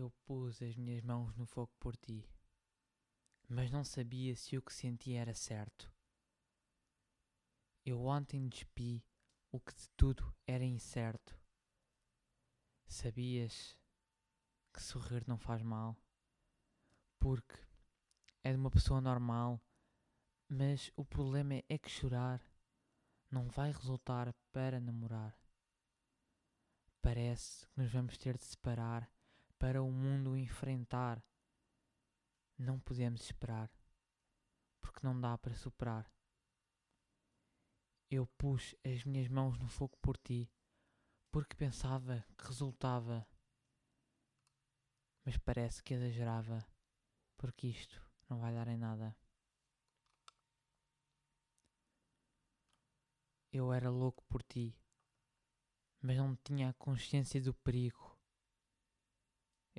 [0.00, 2.26] Eu pus as minhas mãos no fogo por ti,
[3.46, 5.92] mas não sabia se o que sentia era certo.
[7.84, 9.04] Eu ontem despi
[9.52, 11.38] o que de tudo era incerto.
[12.86, 13.76] Sabias
[14.72, 15.94] que sorrir não faz mal,
[17.18, 17.58] porque
[18.42, 19.60] é de uma pessoa normal,
[20.48, 22.42] mas o problema é que chorar
[23.30, 25.38] não vai resultar para namorar.
[27.02, 29.19] Parece que nos vamos ter de separar
[29.60, 31.22] para o mundo enfrentar.
[32.58, 33.70] Não podemos esperar,
[34.80, 36.10] porque não dá para superar.
[38.10, 40.50] Eu pus as minhas mãos no fogo por ti,
[41.30, 43.28] porque pensava que resultava.
[45.26, 46.66] Mas parece que exagerava,
[47.36, 49.14] porque isto não vai dar em nada.
[53.52, 54.74] Eu era louco por ti,
[56.00, 58.09] mas não tinha a consciência do perigo.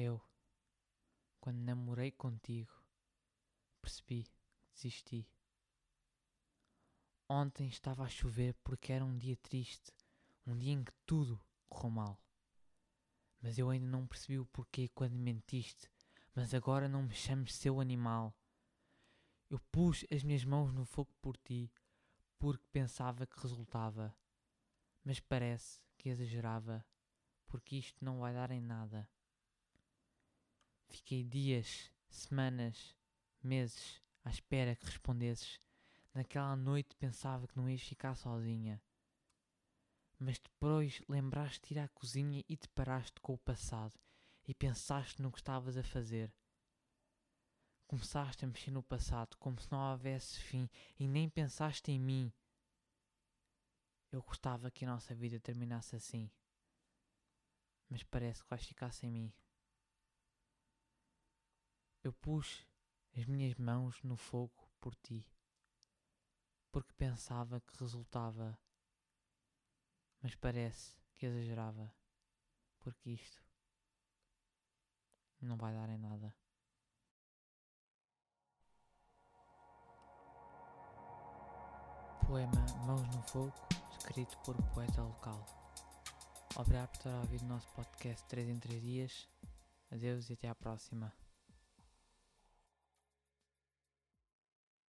[0.00, 0.22] Eu,
[1.40, 2.70] quando namorei contigo,
[3.82, 4.30] percebi,
[4.72, 5.28] desisti.
[7.28, 9.92] Ontem estava a chover porque era um dia triste,
[10.46, 12.22] um dia em que tudo correu mal.
[13.40, 15.90] Mas eu ainda não percebi o porquê quando mentiste,
[16.32, 18.32] mas agora não me chames seu animal.
[19.50, 21.72] Eu pus as minhas mãos no fogo por ti,
[22.38, 24.16] porque pensava que resultava,
[25.02, 26.86] mas parece que exagerava,
[27.48, 29.10] porque isto não vai dar em nada.
[30.88, 32.96] Fiquei dias, semanas,
[33.42, 35.60] meses à espera que respondesses
[36.18, 38.82] Naquela noite pensava que não ias ficar sozinha.
[40.18, 43.96] Mas depois lembraste de ir à cozinha e te paraste com o passado
[44.44, 46.34] e pensaste no que estavas a fazer.
[47.86, 52.32] Começaste a mexer no passado como se não houvesse fim e nem pensaste em mim.
[54.10, 56.28] Eu gostava que a nossa vida terminasse assim,
[57.88, 59.32] mas parece que vais ficar sem mim.
[62.08, 62.66] Eu pus
[63.14, 65.26] as minhas mãos no fogo por ti
[66.72, 68.58] porque pensava que resultava,
[70.22, 71.94] mas parece que exagerava,
[72.78, 73.44] porque isto
[75.42, 76.34] não vai dar em nada.
[82.26, 83.52] Poema Mãos no Fogo,
[83.90, 85.44] escrito por um poeta local.
[86.56, 89.28] Obrigado por ter ouvido o nosso podcast 3 em 3 dias.
[89.90, 91.14] Adeus e até à próxima.